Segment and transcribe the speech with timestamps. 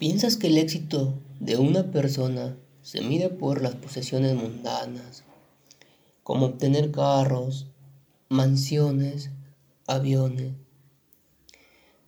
[0.00, 5.24] ¿Piensas que el éxito de una persona se mide por las posesiones mundanas,
[6.22, 7.66] como obtener carros,
[8.30, 9.28] mansiones,
[9.86, 10.54] aviones,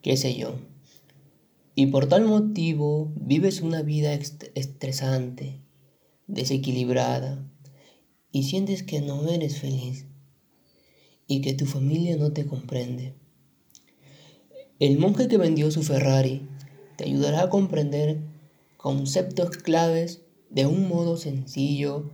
[0.01, 0.55] qué sé yo?
[1.75, 5.61] Y por tal motivo vives una vida estresante,
[6.27, 7.47] desequilibrada,
[8.31, 10.07] y sientes que no eres feliz
[11.27, 13.13] y que tu familia no te comprende.
[14.79, 16.49] El monje que vendió su Ferrari
[16.97, 18.19] te ayudará a comprender
[18.77, 22.11] conceptos claves de un modo sencillo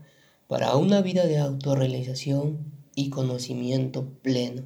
[0.46, 4.62] para una vida de autorrealización y conocimiento pleno,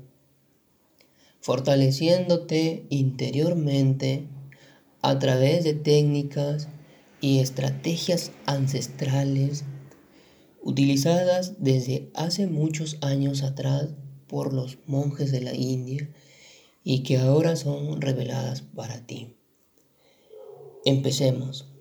[1.41, 4.27] fortaleciéndote interiormente
[5.01, 6.69] a través de técnicas
[7.21, 9.65] y estrategias ancestrales
[10.63, 13.89] utilizadas desde hace muchos años atrás
[14.29, 16.09] por los monjes de la India
[16.85, 19.37] y que ahora son reveladas para ti.
[20.85, 21.73] Empecemos.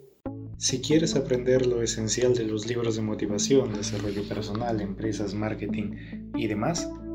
[0.58, 5.96] Si quieres aprender lo esencial de los libros de motivación, desarrollo personal, empresas, marketing
[6.36, 6.88] y demás,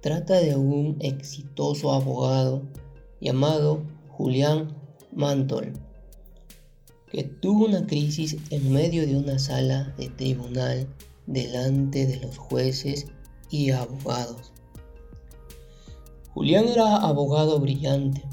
[0.00, 2.62] Trata de un exitoso abogado
[3.20, 4.74] llamado Julián
[5.12, 5.72] Mantol
[7.14, 10.88] que tuvo una crisis en medio de una sala de tribunal
[11.26, 13.06] delante de los jueces
[13.50, 14.52] y abogados.
[16.32, 18.24] Julián era abogado brillante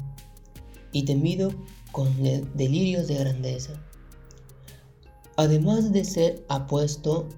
[0.90, 1.52] y temido
[1.92, 2.08] con
[2.54, 3.74] delirios de grandeza.
[5.36, 7.28] Además de ser apuesto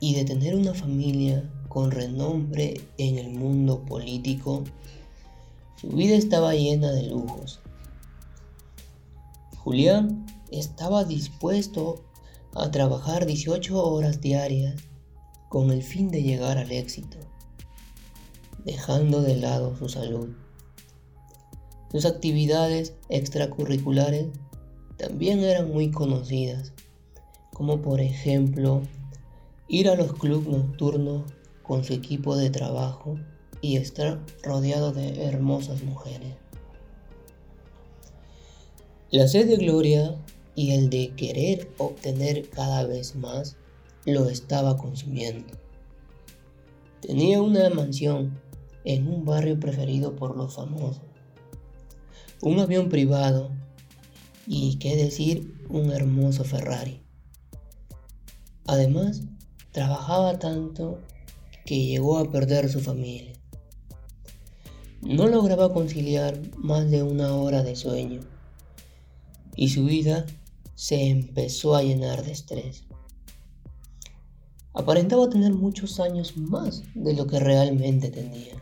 [0.00, 4.62] y de tener una familia con renombre en el mundo político,
[5.80, 7.60] su vida estaba llena de lujos.
[9.56, 12.04] Julián estaba dispuesto
[12.54, 14.82] a trabajar 18 horas diarias
[15.48, 17.16] con el fin de llegar al éxito,
[18.66, 20.28] dejando de lado su salud.
[21.90, 24.26] Sus actividades extracurriculares
[24.98, 26.74] también eran muy conocidas,
[27.54, 28.82] como por ejemplo
[29.68, 31.22] ir a los clubes nocturnos
[31.62, 33.18] con su equipo de trabajo
[33.60, 36.34] y estar rodeado de hermosas mujeres.
[39.10, 40.16] La sed de gloria
[40.54, 43.56] y el de querer obtener cada vez más
[44.04, 45.54] lo estaba consumiendo.
[47.00, 48.40] Tenía una mansión
[48.84, 51.02] en un barrio preferido por los famosos,
[52.40, 53.50] un avión privado
[54.46, 57.02] y, qué decir, un hermoso Ferrari.
[58.66, 59.22] Además,
[59.72, 61.00] trabajaba tanto
[61.64, 63.32] que llegó a perder su familia.
[65.00, 68.20] No lograba conciliar más de una hora de sueño
[69.56, 70.26] y su vida
[70.74, 72.84] se empezó a llenar de estrés.
[74.74, 78.54] Aparentaba tener muchos años más de lo que realmente tenía.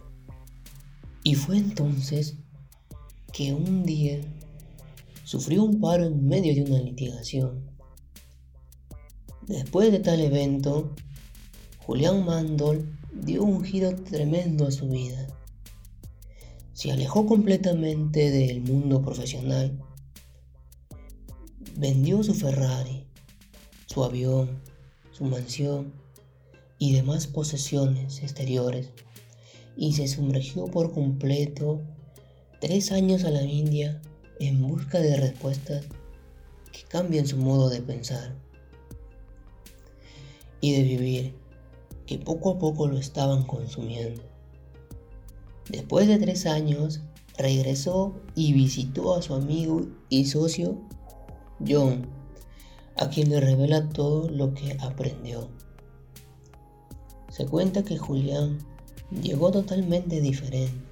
[1.23, 2.37] Y fue entonces
[3.33, 4.21] que un día
[5.25, 7.71] sufrió un paro en medio de una litigación.
[9.47, 10.95] Después de tal evento,
[11.87, 15.27] Julián Mandol dio un giro tremendo a su vida.
[16.73, 19.79] Se alejó completamente del mundo profesional
[21.77, 23.07] Vendió su Ferrari,
[23.87, 24.61] su avión,
[25.13, 25.95] su mansión
[26.79, 28.91] y demás posesiones exteriores
[29.79, 31.81] y se sumergió por completo
[32.61, 34.03] tres años a la India
[34.41, 35.87] en busca de respuestas
[36.71, 38.35] que cambien su modo de pensar
[40.61, 41.35] y de vivir
[42.11, 44.21] que poco a poco lo estaban consumiendo.
[45.69, 47.03] Después de tres años,
[47.39, 50.77] regresó y visitó a su amigo y socio
[51.65, 52.09] John,
[52.97, 55.51] a quien le revela todo lo que aprendió.
[57.29, 58.59] Se cuenta que Julián
[59.23, 60.83] llegó totalmente diferente.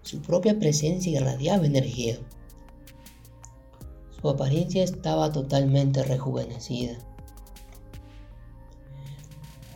[0.00, 2.16] Su propia presencia irradiaba energía.
[4.18, 6.96] Su apariencia estaba totalmente rejuvenecida.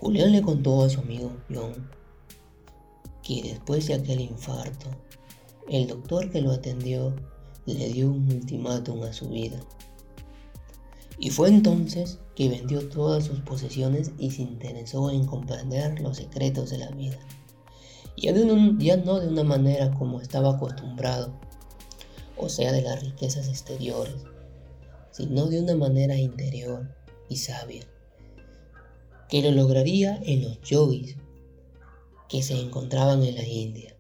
[0.05, 1.89] Julián le contó a su amigo John
[3.23, 4.91] que después de aquel infarto,
[5.67, 7.17] el doctor que lo atendió
[7.65, 9.59] le dio un ultimátum a su vida.
[11.19, 16.69] Y fue entonces que vendió todas sus posesiones y se interesó en comprender los secretos
[16.69, 17.19] de la vida.
[18.19, 21.33] Ya, ya no de una manera como estaba acostumbrado,
[22.37, 24.17] o sea, de las riquezas exteriores,
[25.13, 26.95] sino de una manera interior
[27.31, 27.87] y sabia,
[29.35, 31.17] que lo lograría en los yogis
[32.29, 33.97] que se encontraban en la India.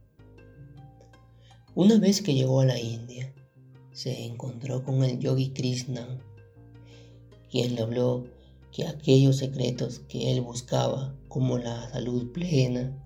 [1.74, 3.34] Una vez que llegó a la India,
[3.90, 6.06] se encontró con el yogi Krishna,
[7.50, 8.28] quien le habló
[8.70, 12.96] que aquellos secretos que él buscaba, como la salud plena,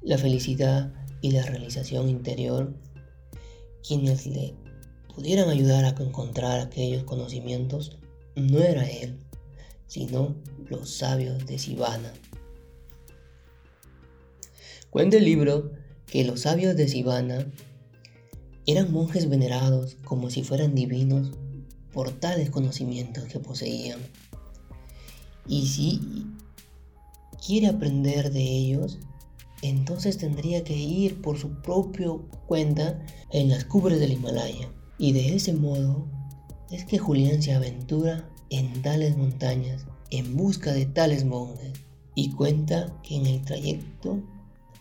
[0.00, 2.74] la felicidad y la realización interior,
[3.86, 4.56] quienes le
[5.14, 7.98] pudieran ayudar a encontrar aquellos conocimientos,
[8.34, 9.21] no era él,
[9.92, 10.34] sino
[10.70, 12.14] los sabios de Sivana.
[14.88, 15.70] Cuenta el libro
[16.06, 17.46] que los sabios de Sivana
[18.66, 21.32] eran monjes venerados como si fueran divinos
[21.92, 24.00] por tales conocimientos que poseían.
[25.46, 26.00] Y si
[27.46, 28.98] quiere aprender de ellos,
[29.60, 34.70] entonces tendría que ir por su propio cuenta en las cumbres del Himalaya.
[34.96, 36.06] Y de ese modo
[36.70, 41.72] es que Julián se aventura en tales montañas en busca de tales monjes
[42.14, 44.22] y cuenta que en el trayecto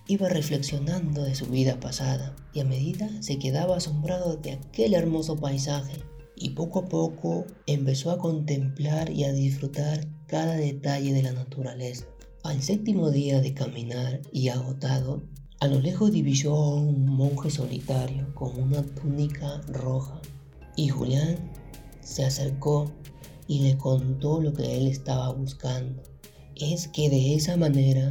[0.08, 5.38] iba reflexionando de su vida pasada y a medida se quedaba asombrado de aquel hermoso
[5.38, 6.04] paisaje
[6.36, 12.08] y poco a poco empezó a contemplar y a disfrutar cada detalle de la naturaleza.
[12.44, 15.22] Al séptimo día de caminar y agotado,
[15.62, 20.20] a lo lejos divisó a un monje solitario con una túnica roja
[20.76, 21.38] y Julián
[22.02, 22.92] se acercó
[23.51, 26.01] y le contó lo que él estaba buscando.
[26.56, 28.09] Es que de esa manera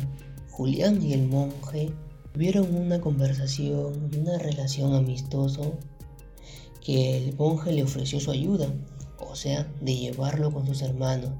[0.51, 1.95] Julián y el monje
[2.35, 5.79] tuvieron una conversación y una relación amistoso
[6.85, 8.71] que el monje le ofreció su ayuda,
[9.19, 11.31] o sea, de llevarlo con sus hermanos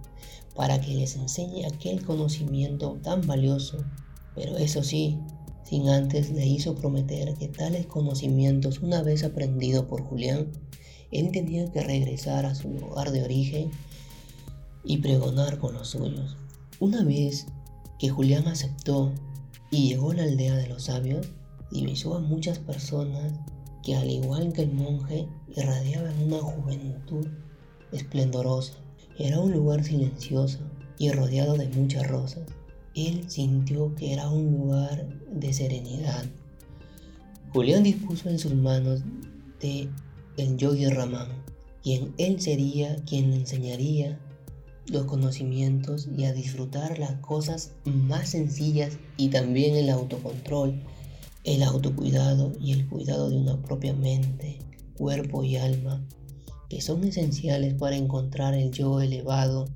[0.57, 3.85] para que les enseñe aquel conocimiento tan valioso.
[4.35, 5.19] Pero eso sí,
[5.63, 10.53] sin antes le hizo prometer que tales conocimientos, una vez aprendido por Julián,
[11.11, 13.71] él tenía que regresar a su lugar de origen
[14.85, 16.37] y pregonar con los suyos.
[16.79, 17.47] Una vez
[17.99, 19.13] que Julián aceptó
[19.71, 21.29] y llegó a la aldea de los sabios,
[21.71, 23.33] divisó a muchas personas
[23.83, 25.27] que al igual que el monje
[25.57, 27.27] irradiaban una juventud
[27.93, 28.75] esplendorosa.
[29.19, 30.59] Era un lugar silencioso
[30.99, 32.43] y rodeado de muchas rosas.
[32.95, 36.25] Él sintió que era un lugar de serenidad.
[37.53, 39.03] Julián dispuso en sus manos
[39.61, 39.89] de
[40.41, 41.29] el yogi Ramán,
[41.83, 44.19] quien él sería quien le enseñaría
[44.87, 50.83] los conocimientos y a disfrutar las cosas más sencillas y también el autocontrol,
[51.45, 54.59] el autocuidado y el cuidado de una propia mente,
[54.97, 56.05] cuerpo y alma,
[56.69, 59.67] que son esenciales para encontrar el yo elevado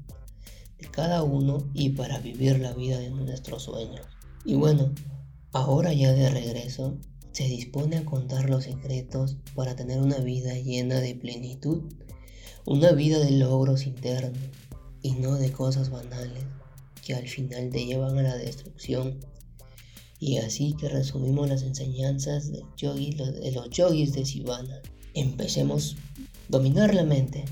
[0.79, 4.07] de cada uno y para vivir la vida de nuestros sueños.
[4.45, 4.93] Y bueno,
[5.53, 6.99] ahora ya de regreso,
[7.35, 11.83] se dispone a contar los secretos para tener una vida llena de plenitud,
[12.65, 14.39] una vida de logros internos
[15.03, 16.45] y no de cosas banales
[17.05, 19.19] que al final te llevan a la destrucción.
[20.21, 22.63] Y así que resumimos las enseñanzas de
[23.53, 24.81] los yogis de Sivana.
[25.13, 25.97] Empecemos.
[26.49, 27.45] Dominar la mente.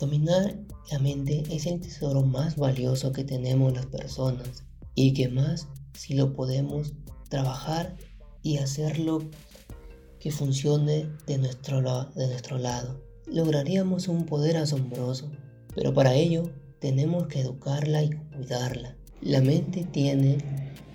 [0.00, 0.58] Dominar
[0.90, 4.64] la mente es el tesoro más valioso que tenemos las personas
[4.94, 6.94] y que más si lo podemos
[7.28, 7.96] trabajar
[8.42, 9.22] y hacerlo
[10.18, 11.80] que funcione de nuestro,
[12.14, 13.00] de nuestro lado.
[13.26, 15.30] Lograríamos un poder asombroso
[15.74, 18.96] pero para ello tenemos que educarla y cuidarla.
[19.20, 20.38] La mente tiene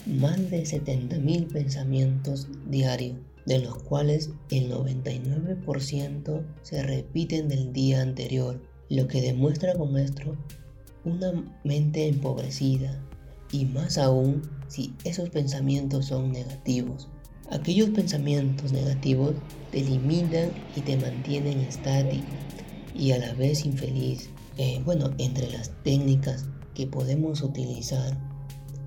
[0.06, 8.62] más de 70.000 pensamientos diarios, de los cuales el 99% se repiten del día anterior,
[8.90, 10.36] lo que demuestra con esto
[11.06, 11.32] una
[11.64, 13.02] mente empobrecida,
[13.52, 17.08] y más aún si esos pensamientos son negativos.
[17.50, 19.34] Aquellos pensamientos negativos
[19.72, 22.26] te limitan y te mantienen estático
[22.94, 24.30] y a la vez infeliz.
[24.58, 28.18] Eh, bueno, entre las técnicas que podemos utilizar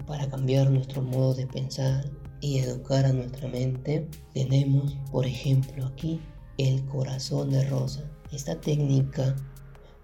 [0.07, 2.11] para cambiar nuestro modo de pensar
[2.43, 6.21] y educar a nuestra mente, tenemos, por ejemplo, aquí
[6.59, 8.02] el corazón de rosa.
[8.31, 9.37] Esta técnica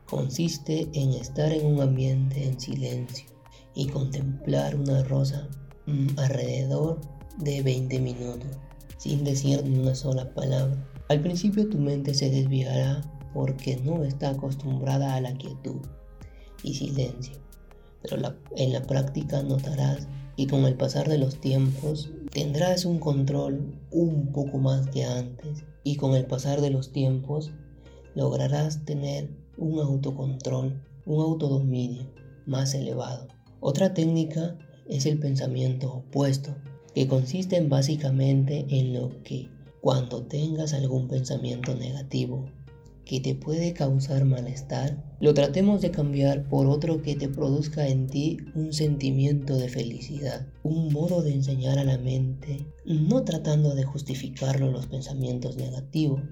[0.06, 3.26] consiste en estar en un ambiente en silencio
[3.74, 5.46] y contemplar una rosa
[5.86, 7.00] mm, alrededor
[7.38, 8.50] de 20 minutos,
[8.98, 10.76] sin decir ni una sola palabra.
[11.08, 13.02] Al principio tu mente se desviará
[13.32, 15.80] porque no está acostumbrada a la quietud
[16.62, 17.34] y silencio.
[18.02, 23.74] Pero en la práctica notarás y con el pasar de los tiempos tendrás un control
[23.90, 27.52] un poco más que antes y con el pasar de los tiempos
[28.14, 32.10] lograrás tener un autocontrol, un autodominio
[32.46, 33.28] más elevado.
[33.60, 34.56] Otra técnica
[34.88, 36.54] es el pensamiento opuesto,
[36.96, 39.50] que consiste en básicamente en lo que
[39.82, 42.46] Cuando tengas algún pensamiento negativo
[43.04, 48.06] que te puede causar malestar, lo tratemos de cambiar por otro que te produzca en
[48.06, 53.84] ti un sentimiento de felicidad, un modo de enseñar a la mente, no tratando de
[53.84, 56.22] justificarlo los pensamientos negativos,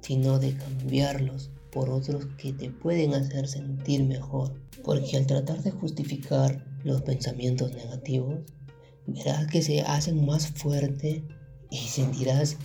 [0.00, 4.54] sino de cambiarlos por otros que te pueden hacer sentir mejor.
[4.82, 8.40] Porque al tratar de justificar los pensamientos negativos,
[9.06, 11.24] verás que se hacen más fuerte
[11.70, 12.56] y sentirás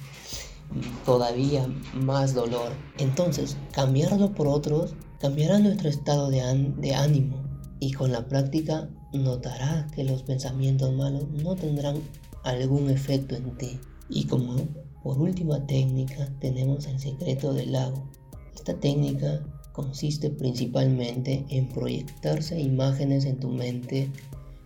[1.06, 2.72] todavía más dolor.
[2.98, 6.42] Entonces, cambiarlo por otros cambiará nuestro estado de,
[6.78, 7.44] de ánimo
[7.80, 12.02] y con la práctica notarás que los pensamientos malos no tendrán
[12.44, 13.80] algún efecto en ti.
[14.10, 14.56] Y como
[15.04, 18.10] por última técnica tenemos el secreto del lago.
[18.56, 24.10] Esta técnica consiste principalmente en proyectarse imágenes en tu mente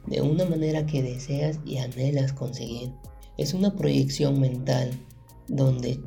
[0.09, 2.91] de una manera que deseas y anhelas conseguir.
[3.37, 4.91] Es una proyección mental
[5.47, 5.99] donde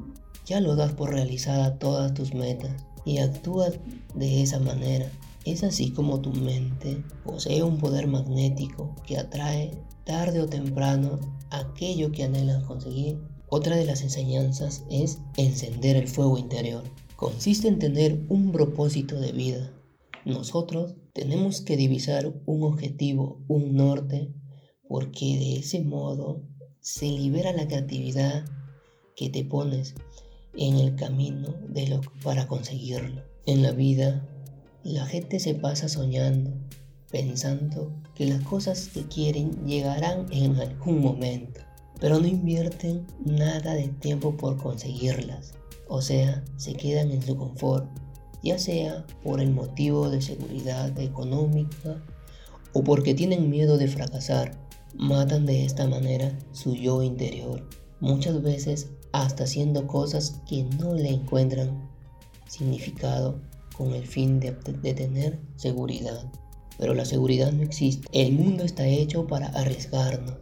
[0.44, 3.78] ya lo das por realizada todas tus metas y actúas
[4.14, 5.10] de esa manera.
[5.44, 9.72] Es así como tu mente posee un poder magnético que atrae
[10.04, 11.18] tarde o temprano
[11.50, 13.18] aquello que anhelas conseguir.
[13.48, 16.82] Otra de las enseñanzas es encender el fuego interior.
[17.16, 19.70] Consiste en tener un propósito de vida.
[20.24, 24.32] Nosotros tenemos que divisar un objetivo, un norte,
[24.88, 26.42] porque de ese modo
[26.80, 28.44] se libera la creatividad
[29.16, 29.94] que te pones
[30.54, 33.22] en el camino de lo, para conseguirlo.
[33.46, 34.26] En la vida,
[34.84, 36.50] la gente se pasa soñando,
[37.10, 41.60] pensando que las cosas que quieren llegarán en algún momento,
[42.00, 45.54] pero no invierten nada de tiempo por conseguirlas.
[45.88, 47.86] O sea, se quedan en su confort,
[48.42, 52.02] ya sea por el motivo de seguridad económica
[52.72, 54.58] o porque tienen miedo de fracasar.
[54.94, 57.66] Matan de esta manera su yo interior.
[58.00, 61.90] Muchas veces hasta haciendo cosas que no le encuentran
[62.48, 63.40] significado
[63.76, 66.30] con el fin de, tener seguridad.
[66.78, 68.06] Pero la seguridad no existe.
[68.12, 70.36] El mundo está hecho para arriesgarnos,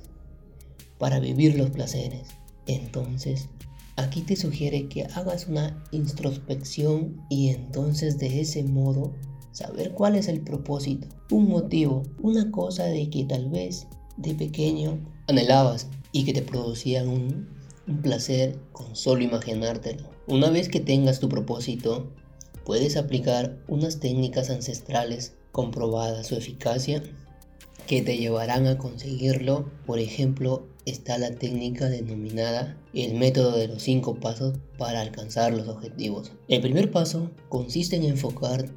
[0.99, 2.29] para vivir los placeres.
[2.67, 3.49] Entonces,
[3.97, 9.13] aquí te sugiere que hagas una introspección y entonces de ese modo
[9.53, 14.99] saber cuál es el propósito, un motivo, una cosa de que tal vez de pequeño
[15.29, 17.49] anhelabas y que te producía un
[18.03, 20.09] placer con solo imaginártelo.
[20.27, 22.13] Una vez que tengas tu propósito,
[22.65, 27.03] puedes aplicar unas técnicas ancestrales comprobadas su eficacia
[27.87, 29.71] que te llevarán a conseguirlo.
[29.87, 35.69] Por ejemplo, está la técnica denominada el método de los cinco pasos para alcanzar los
[35.69, 36.33] objetivos.
[36.49, 38.71] El primer paso consiste en enfocar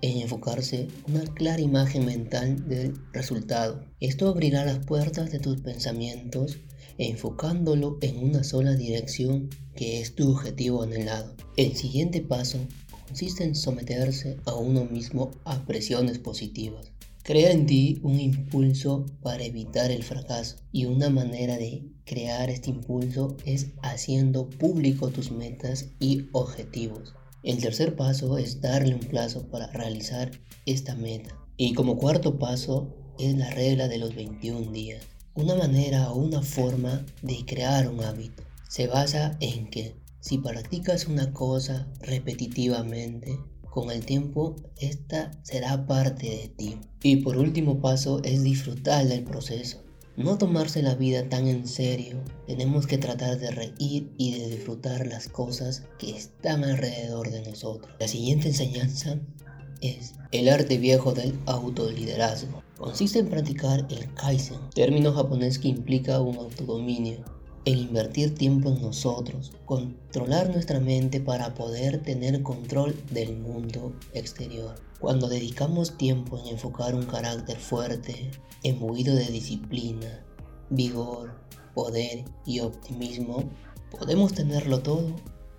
[0.00, 3.84] en enfocarse una clara imagen mental del resultado.
[4.00, 6.58] Esto abrirá las puertas de tus pensamientos
[6.98, 11.34] enfocándolo en una sola dirección que es tu objetivo anhelado.
[11.56, 12.58] El siguiente paso
[13.06, 16.92] consiste en someterse a uno mismo a presiones positivas.
[17.24, 22.70] Crea en ti un impulso para evitar el fracaso y una manera de crear este
[22.70, 27.14] impulso es haciendo público tus metas y objetivos.
[27.44, 30.32] El tercer paso es darle un plazo para realizar
[30.66, 31.38] esta meta.
[31.56, 35.06] Y como cuarto paso es la regla de los 21 días.
[35.34, 41.06] Una manera o una forma de crear un hábito se basa en que si practicas
[41.06, 43.38] una cosa repetitivamente,
[43.72, 46.78] con el tiempo esta será parte de ti.
[47.02, 49.82] Y por último paso es disfrutar del proceso.
[50.14, 55.06] No tomarse la vida tan en serio, tenemos que tratar de reír y de disfrutar
[55.06, 57.90] las cosas que están alrededor de nosotros.
[57.98, 59.18] La siguiente enseñanza
[59.80, 62.62] es el arte viejo del autoliderazgo.
[62.76, 67.24] Consiste en practicar el Kaizen, término japonés que implica un autodominio,
[67.64, 74.74] en invertir tiempo en nosotros, controlar nuestra mente para poder tener control del mundo exterior.
[74.98, 78.30] Cuando dedicamos tiempo en enfocar un carácter fuerte,
[78.62, 80.24] embuido de disciplina,
[80.70, 81.34] vigor,
[81.74, 83.44] poder y optimismo,
[83.90, 85.14] podemos tenerlo todo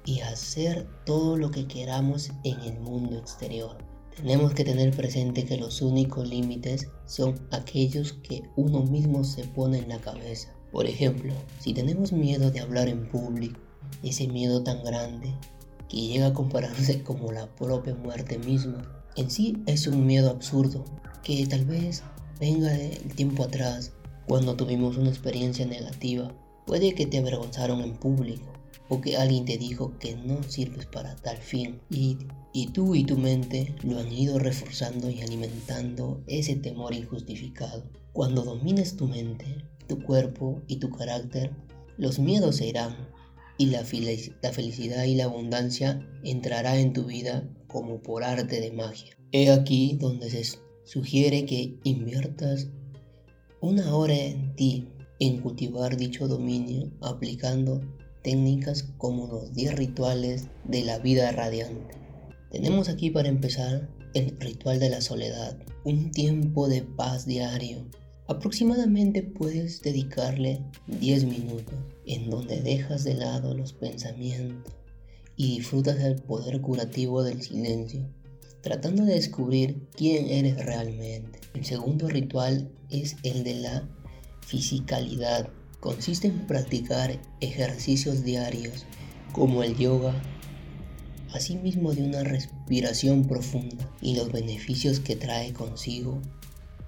[0.06, 3.78] y hacer todo lo que queramos en el mundo exterior.
[4.16, 9.80] Tenemos que tener presente que los únicos límites son aquellos que uno mismo se pone
[9.80, 10.54] en la cabeza.
[10.74, 13.60] Por ejemplo, si tenemos miedo de hablar en público,
[14.02, 15.32] ese miedo tan grande
[15.88, 18.82] que llega a compararse como la propia muerte misma,
[19.16, 20.84] en sí es un miedo absurdo
[21.22, 22.02] que tal vez
[22.40, 23.92] venga del tiempo atrás,
[24.28, 26.34] cuando tuvimos una experiencia negativa.
[26.66, 28.52] Puede que te avergonzaron en público
[28.90, 32.18] o que alguien te dijo que no sirves para tal fin y,
[32.52, 37.84] y tú y tu mente lo han ido reforzando y alimentando ese temor injustificado.
[38.12, 41.52] Cuando domines tu mente, tu cuerpo y tu carácter,
[41.98, 42.96] los miedos se irán
[43.58, 49.18] y la, felicidad y la abundancia entrará en tu vida como por arte de magia.
[49.32, 52.68] He aquí donde se sugiere que inviertas
[53.62, 54.88] una hora en ti,
[55.20, 57.82] en cultivar dicho dominio, aplicando
[58.24, 61.96] técnicas como los 10 rituales de la vida radiante.
[62.52, 67.86] Tenemos aquí para empezar el ritual de la soledad, un tiempo de paz diario.
[68.26, 71.76] Aproximadamente puedes dedicarle 10 minutos
[72.06, 74.74] en donde dejas de lado los pensamientos
[75.36, 78.08] y disfrutas del poder curativo del silencio,
[78.62, 81.40] tratando de descubrir quién eres realmente.
[81.54, 83.90] El segundo ritual es el de la
[84.40, 85.50] fisicalidad.
[85.82, 88.86] Consiste en practicar ejercicios diarios
[89.34, 90.14] como el yoga,
[91.34, 96.22] asimismo de una respiración profunda y los beneficios que trae consigo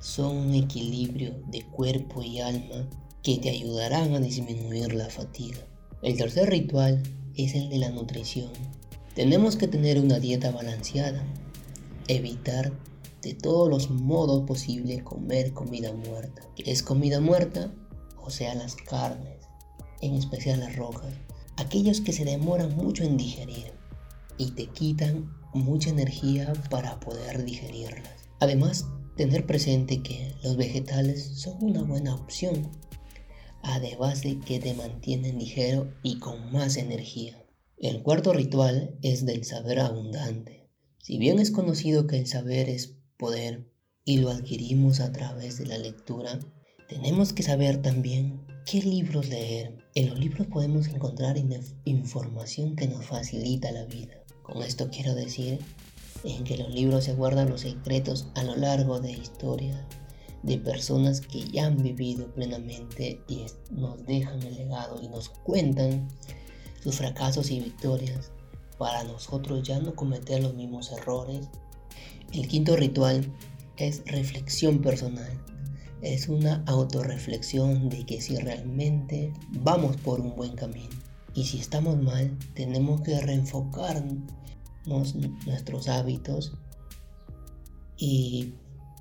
[0.05, 2.87] son un equilibrio de cuerpo y alma
[3.23, 5.57] que te ayudarán a disminuir la fatiga.
[6.03, 7.01] El tercer ritual
[7.35, 8.51] es el de la nutrición.
[9.15, 11.25] Tenemos que tener una dieta balanceada,
[12.07, 12.71] evitar
[13.23, 16.43] de todos los modos posibles comer comida muerta.
[16.55, 17.73] ¿Qué es comida muerta?
[18.23, 19.39] O sea, las carnes,
[20.01, 21.15] en especial las rojas,
[21.57, 23.73] aquellos que se demoran mucho en digerir
[24.37, 28.29] y te quitan mucha energía para poder digerirlas.
[28.39, 28.85] Además,
[29.15, 32.71] tener presente que los vegetales son una buena opción,
[33.63, 37.41] además de que te mantienen ligero y con más energía.
[37.77, 40.69] El cuarto ritual es del saber abundante.
[40.99, 43.71] Si bien es conocido que el saber es poder
[44.03, 46.39] y lo adquirimos a través de la lectura,
[46.87, 49.77] tenemos que saber también qué libros leer.
[49.95, 51.37] En los libros podemos encontrar
[51.85, 54.23] información que nos facilita la vida.
[54.43, 55.59] Con esto quiero decir
[56.25, 59.85] en que los libros se guardan los secretos a lo largo de historia
[60.43, 66.07] de personas que ya han vivido plenamente y nos dejan el legado y nos cuentan
[66.83, 68.31] sus fracasos y victorias
[68.77, 71.47] para nosotros ya no cometer los mismos errores.
[72.33, 73.25] El quinto ritual
[73.77, 75.31] es reflexión personal.
[76.01, 80.89] Es una autorreflexión de que si realmente vamos por un buen camino
[81.33, 84.03] y si estamos mal, tenemos que reenfocar
[84.87, 86.53] nuestros hábitos
[87.97, 88.53] y,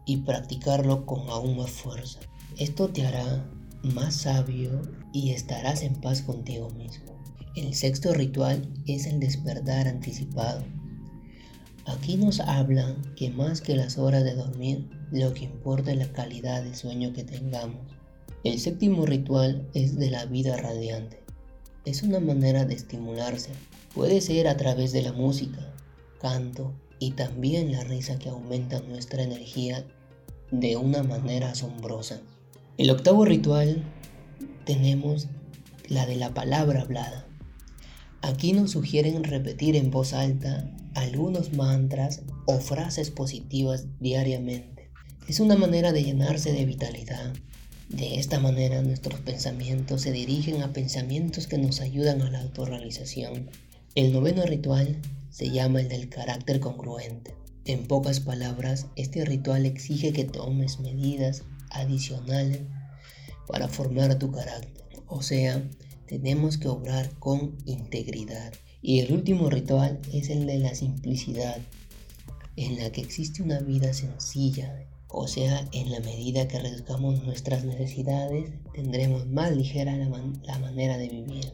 [0.07, 2.21] y practicarlo con aún más fuerza.
[2.59, 3.45] Esto te hará
[3.83, 7.15] más sabio y estarás en paz contigo mismo.
[7.57, 10.65] El sexto ritual es el despertar anticipado.
[11.87, 16.13] Aquí nos hablan que más que las horas de dormir, lo que importa es la
[16.13, 17.81] calidad de sueño que tengamos.
[18.43, 21.25] El séptimo ritual es de la vida radiante
[21.85, 23.51] es una manera de estimularse.
[23.95, 25.74] Puede ser a través de la música,
[26.25, 29.85] canto y también la risa que aumenta nuestra energía
[30.51, 32.23] de una manera asombrosa.
[32.79, 33.85] El octavo ritual
[34.65, 35.29] tenemos
[35.87, 37.27] la de la palabra hablada.
[38.23, 44.91] Aquí nos sugieren repetir en voz alta algunos mantras o frases positivas diariamente.
[45.29, 47.35] Es una manera de llenarse de vitalidad,
[47.91, 53.51] de esta manera nuestros pensamientos se dirigen a pensamientos que nos ayudan a la autorrealización.
[53.95, 57.37] El noveno ritual se llama el del carácter congruente.
[57.65, 62.63] En pocas palabras, este ritual exige que tomes medidas adicionales
[63.47, 64.85] para formar tu carácter.
[65.07, 65.63] O sea,
[66.09, 68.53] tenemos que obrar con integridad.
[68.83, 71.59] Y el último ritual es el de la simplicidad,
[72.57, 77.65] en la que existe una vida sencilla, o sea, en la medida que reduzcamos nuestras
[77.65, 81.53] necesidades, tendremos más ligera la, manera de vivir.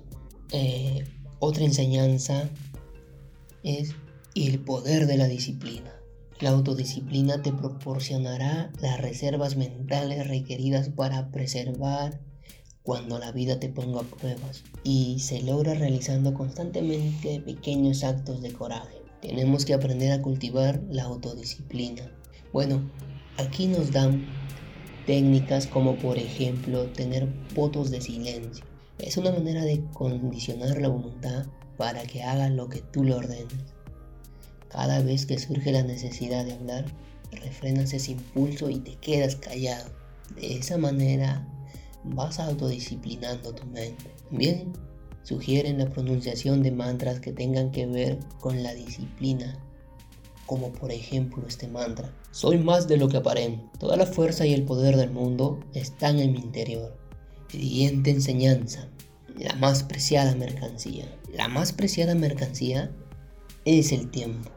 [0.53, 1.05] Eh,
[1.41, 2.49] otra enseñanza
[3.65, 3.95] es
[4.37, 5.93] el poder de la disciplina.
[6.39, 12.21] La autodisciplina te proporcionará las reservas mentales requeridas para preservar
[12.85, 19.03] cuando la vida te ponga pruebas y se logra realizando constantemente pequeños actos de coraje.
[19.21, 22.11] Tenemos que aprender a cultivar la autodisciplina.
[22.53, 22.89] Bueno,
[23.41, 24.27] Aquí nos dan
[25.07, 28.70] técnicas como por ejemplo tener votos de silencio.
[29.03, 33.75] Es una manera de condicionar la voluntad para que haga lo que tú le ordenes.
[34.69, 36.85] Cada vez que surge la necesidad de hablar,
[37.33, 39.91] refrenas ese impulso y te quedas callado.
[40.37, 41.47] De esa manera
[42.05, 44.13] vas autodisciplinando tu mente.
[44.29, 44.73] También
[45.23, 49.59] sugieren la pronunciación de mantras que tengan que ver con la disciplina
[50.51, 52.13] como por ejemplo este mantra.
[52.33, 53.71] Soy más de lo que aparento.
[53.79, 57.00] Toda la fuerza y el poder del mundo están en mi interior.
[57.51, 58.87] Siguiente enseñanza.
[59.37, 61.13] La más preciada mercancía.
[61.33, 62.93] La más preciada mercancía
[63.65, 64.51] es el tiempo.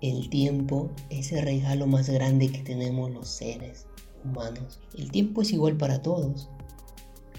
[0.00, 3.86] El tiempo es el regalo más grande que tenemos los seres
[4.24, 4.78] humanos.
[4.96, 6.48] El tiempo es igual para todos.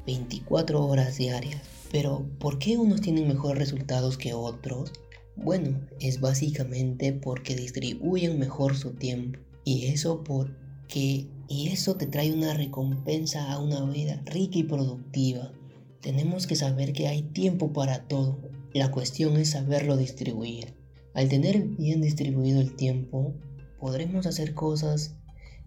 [0.05, 1.61] 24 horas diarias.
[1.89, 4.91] Pero, ¿por qué unos tienen mejores resultados que otros?
[5.37, 9.39] Bueno, es básicamente porque distribuyen mejor su tiempo.
[9.63, 15.51] Y eso porque y eso te trae una recompensa a una vida rica y productiva.
[15.99, 18.37] Tenemos que saber que hay tiempo para todo.
[18.71, 20.75] La cuestión es saberlo distribuir.
[21.15, 23.33] Al tener bien distribuido el tiempo,
[23.79, 25.15] podremos hacer cosas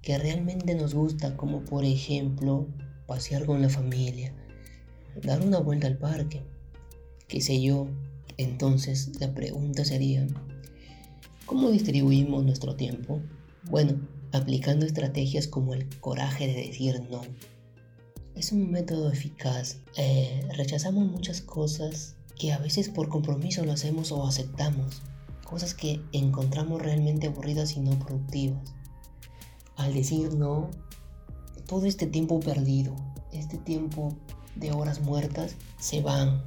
[0.03, 2.69] que realmente nos gusta, como por ejemplo
[3.07, 4.33] pasear con la familia,
[5.21, 6.43] dar una vuelta al parque,
[7.27, 7.89] qué sé yo.
[8.37, 10.29] Entonces la pregunta sería,
[11.45, 13.21] ¿cómo distribuimos nuestro tiempo?
[13.65, 14.01] Bueno,
[14.33, 17.23] aplicando estrategias como el coraje de decir no.
[18.35, 19.79] Es un método eficaz.
[19.97, 25.03] Eh, rechazamos muchas cosas que a veces por compromiso lo hacemos o aceptamos.
[25.45, 28.73] Cosas que encontramos realmente aburridas y no productivas.
[29.77, 30.71] Al decir no,
[31.67, 32.95] todo este tiempo perdido,
[33.33, 34.17] este tiempo
[34.57, 36.43] de horas muertas se van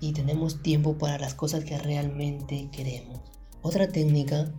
[0.00, 3.20] y tenemos tiempo para las cosas que realmente queremos.
[3.62, 4.52] Otra técnica,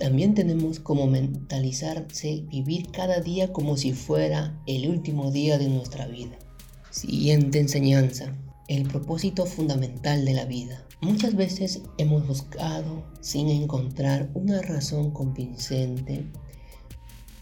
[0.00, 6.06] también tenemos como mentalizarse vivir cada día como si fuera el último día de nuestra
[6.06, 6.38] vida.
[6.90, 8.34] Siguiente enseñanza,
[8.66, 10.86] el propósito fundamental de la vida.
[11.02, 16.24] Muchas veces hemos buscado sin encontrar una razón convincente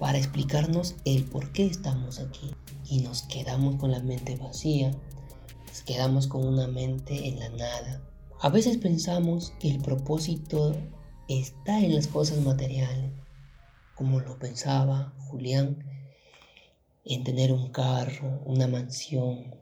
[0.01, 2.51] para explicarnos el por qué estamos aquí
[2.91, 4.91] y nos quedamos con la mente vacía,
[5.69, 8.03] nos quedamos con una mente en la nada.
[8.41, 10.75] A veces pensamos que el propósito
[11.29, 13.13] está en las cosas materiales,
[13.95, 15.85] como lo pensaba Julián,
[17.05, 19.55] en tener un carro, una mansión,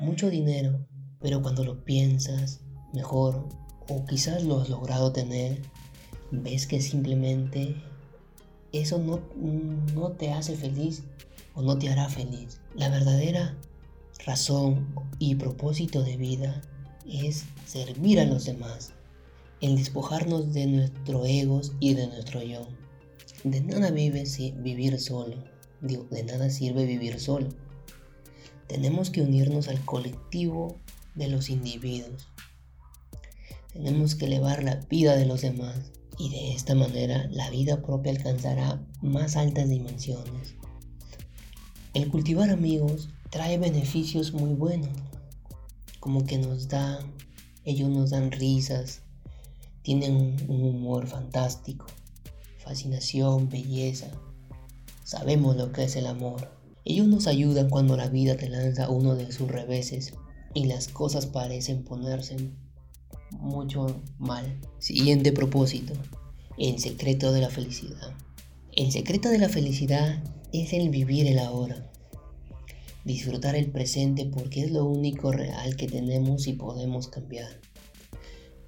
[0.00, 0.86] mucho dinero,
[1.20, 2.60] pero cuando lo piensas
[2.92, 3.48] mejor
[3.88, 5.62] o quizás lo has logrado tener,
[6.30, 7.76] ves que simplemente
[8.72, 9.20] eso no,
[9.94, 11.02] no te hace feliz
[11.54, 12.60] o no te hará feliz.
[12.74, 13.56] La verdadera
[14.24, 16.62] razón y propósito de vida
[17.06, 18.94] es servir a los demás,
[19.62, 22.66] el despojarnos de nuestro egos y de nuestro yo.
[23.44, 25.36] De nada vive si vivir solo,
[25.80, 27.48] de nada sirve vivir solo.
[28.66, 30.80] Tenemos que unirnos al colectivo
[31.14, 32.26] de los individuos.
[33.72, 38.10] Tenemos que elevar la vida de los demás y de esta manera la vida propia
[38.10, 40.56] alcanzará más altas dimensiones.
[41.94, 44.90] El cultivar amigos trae beneficios muy buenos,
[46.00, 46.98] como que nos da,
[47.64, 49.02] ellos nos dan risas,
[49.82, 51.86] tienen un humor fantástico,
[52.58, 54.08] fascinación, belleza,
[55.04, 56.50] sabemos lo que es el amor.
[56.84, 60.14] Ellos nos ayudan cuando la vida te lanza uno de sus reveses
[60.54, 62.36] y las cosas parecen ponerse
[63.30, 64.60] mucho mal.
[64.78, 65.94] Siguiente propósito,
[66.58, 68.12] el secreto de la felicidad.
[68.74, 71.90] El secreto de la felicidad es el vivir el ahora.
[73.04, 77.60] Disfrutar el presente porque es lo único real que tenemos y podemos cambiar.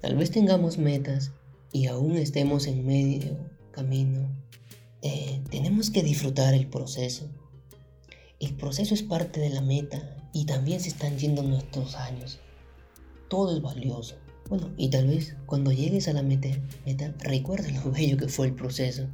[0.05, 1.31] Tal vez tengamos metas
[1.71, 3.39] y aún estemos en medio
[3.71, 4.29] camino.
[5.01, 7.27] Eh, tenemos que disfrutar el proceso.
[8.39, 12.39] El proceso es parte de la meta y también se están yendo nuestros años.
[13.29, 14.15] Todo es valioso.
[14.47, 16.49] Bueno, y tal vez cuando llegues a la meta,
[16.85, 19.07] meta recuerda lo bello que fue el proceso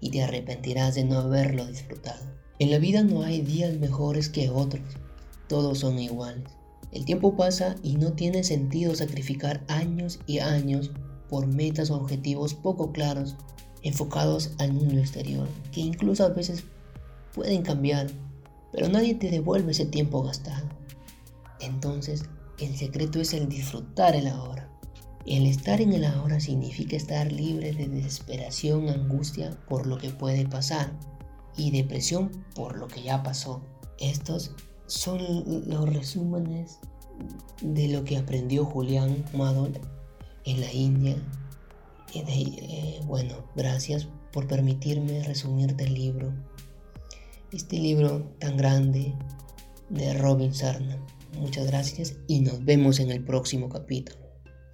[0.00, 2.26] y te arrepentirás de no haberlo disfrutado.
[2.58, 4.82] En la vida no hay días mejores que otros,
[5.46, 6.50] todos son iguales.
[6.92, 10.90] El tiempo pasa y no tiene sentido sacrificar años y años
[11.28, 13.36] por metas o objetivos poco claros,
[13.82, 16.64] enfocados al mundo exterior, que incluso a veces
[17.34, 18.08] pueden cambiar,
[18.70, 20.68] pero nadie te devuelve ese tiempo gastado.
[21.60, 22.24] Entonces,
[22.58, 24.68] el secreto es el disfrutar el ahora.
[25.24, 30.46] El estar en el ahora significa estar libre de desesperación, angustia por lo que puede
[30.46, 30.92] pasar
[31.56, 33.62] y depresión por lo que ya pasó.
[33.98, 34.54] Estos
[34.92, 36.78] son los resúmenes
[37.62, 39.72] de lo que aprendió Julián Madol
[40.44, 41.16] en la India.
[42.14, 46.34] Eh, bueno, gracias por permitirme resumirte el libro.
[47.52, 49.14] Este libro tan grande
[49.88, 50.98] de Robin Sarna.
[51.38, 54.18] Muchas gracias y nos vemos en el próximo capítulo.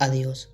[0.01, 0.51] Adiós.